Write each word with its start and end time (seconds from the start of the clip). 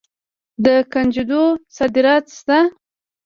د 0.63 0.65
کنجدو 0.91 1.43
صادرات 1.75 2.25
شته. 2.37 2.59